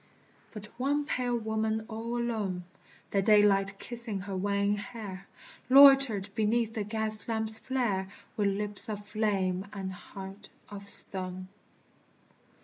But 0.51 0.65
one 0.79 1.05
pale 1.05 1.37
woman 1.37 1.85
all 1.87 2.17
alone, 2.17 2.63
The 3.11 3.21
daylight 3.21 3.77
kissing 3.77 4.21
her 4.21 4.35
wan 4.35 4.73
hair, 4.77 5.27
Loitered 5.69 6.33
beneath 6.33 6.73
the 6.73 6.83
gas 6.83 7.27
lamps' 7.27 7.59
flare, 7.59 8.09
With 8.35 8.47
lips 8.47 8.89
of 8.89 9.05
flame 9.05 9.67
and 9.71 9.93
heart 9.93 10.49
of 10.69 10.89
stone. 10.89 11.49